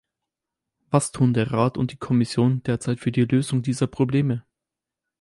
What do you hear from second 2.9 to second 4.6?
für die Lösung dieser Probleme?